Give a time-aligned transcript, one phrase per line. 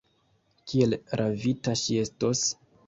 [0.71, 2.45] Kiel ravita ŝi estos!